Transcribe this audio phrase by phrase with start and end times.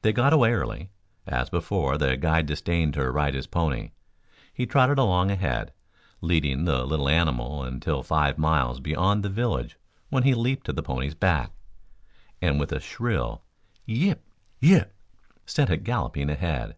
[0.00, 0.88] They got away early.
[1.26, 3.90] As before, the guide disdained to ride his pony.
[4.54, 5.74] He trotted along ahead,
[6.22, 9.76] leading the little animal until some five miles beyond the village
[10.08, 11.52] when he leaped to the pony's back,
[12.40, 13.42] and with a shrill
[13.84, 14.22] "Yip,
[14.58, 14.94] yip!"
[15.44, 16.74] sent it galloping ahead.